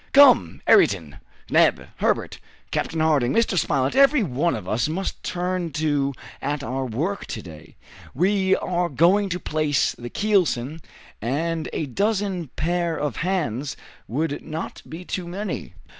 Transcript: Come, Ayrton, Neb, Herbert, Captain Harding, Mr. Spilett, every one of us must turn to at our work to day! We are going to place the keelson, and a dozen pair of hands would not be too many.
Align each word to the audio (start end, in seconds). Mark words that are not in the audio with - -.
Come, 0.13 0.63
Ayrton, 0.67 1.17
Neb, 1.51 1.89
Herbert, 1.97 2.39
Captain 2.71 3.01
Harding, 3.01 3.33
Mr. 3.33 3.55
Spilett, 3.55 3.95
every 3.95 4.23
one 4.23 4.55
of 4.55 4.67
us 4.67 4.87
must 4.89 5.21
turn 5.21 5.69
to 5.73 6.15
at 6.41 6.63
our 6.63 6.87
work 6.87 7.27
to 7.27 7.41
day! 7.43 7.75
We 8.15 8.55
are 8.55 8.89
going 8.89 9.29
to 9.29 9.39
place 9.39 9.91
the 9.91 10.09
keelson, 10.09 10.81
and 11.21 11.69
a 11.71 11.85
dozen 11.85 12.47
pair 12.55 12.97
of 12.97 13.17
hands 13.17 13.77
would 14.07 14.41
not 14.41 14.81
be 14.89 15.05
too 15.05 15.27
many. 15.27 15.75